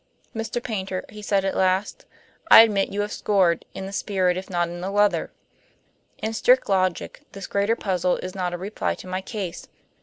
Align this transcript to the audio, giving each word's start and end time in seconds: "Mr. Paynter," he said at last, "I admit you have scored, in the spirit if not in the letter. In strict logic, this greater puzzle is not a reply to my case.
"Mr. 0.35 0.59
Paynter," 0.63 1.05
he 1.09 1.21
said 1.21 1.45
at 1.45 1.55
last, 1.55 2.07
"I 2.49 2.61
admit 2.61 2.89
you 2.91 3.01
have 3.01 3.11
scored, 3.13 3.65
in 3.75 3.85
the 3.85 3.93
spirit 3.93 4.35
if 4.35 4.49
not 4.49 4.67
in 4.67 4.81
the 4.81 4.89
letter. 4.89 5.29
In 6.17 6.33
strict 6.33 6.67
logic, 6.67 7.21
this 7.33 7.45
greater 7.45 7.75
puzzle 7.75 8.17
is 8.17 8.33
not 8.33 8.51
a 8.51 8.57
reply 8.57 8.95
to 8.95 9.05
my 9.05 9.21
case. 9.21 9.67